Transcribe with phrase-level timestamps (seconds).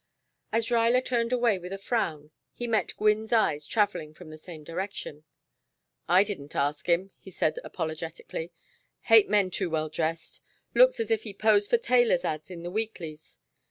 [0.51, 4.63] As Ruyler turned away with a frown he met Gwynne's eyes traveling from the same
[4.63, 5.25] direction.
[6.07, 8.51] "I didn't ask him," he said apologetically.
[9.01, 10.41] "Hate men too well dressed.
[10.73, 13.37] Looks as if he posed for tailors' ads in the weeklies.